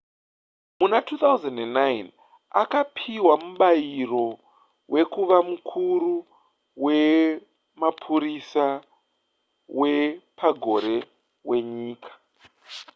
[0.79, 2.07] muna 2009
[2.61, 4.25] akapiwa mubayiro
[4.93, 6.13] wekuva mukuru
[6.83, 8.65] wemapurisa
[9.79, 10.95] wepagore
[11.49, 12.11] wenyika